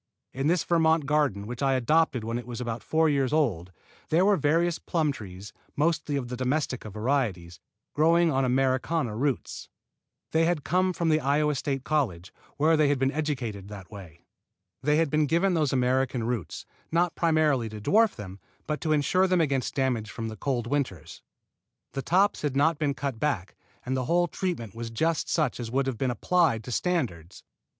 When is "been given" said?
15.11-15.53